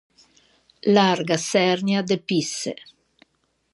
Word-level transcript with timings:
Larga 0.93 1.37
çernia 1.47 2.01
de 2.09 2.17
pisse. 2.27 2.75